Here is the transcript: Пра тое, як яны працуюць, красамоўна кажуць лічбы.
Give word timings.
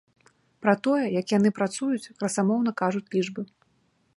Пра 0.65 0.73
тое, 0.87 1.03
як 1.21 1.33
яны 1.37 1.49
працуюць, 1.59 2.11
красамоўна 2.21 2.71
кажуць 2.83 3.07
лічбы. 3.17 3.41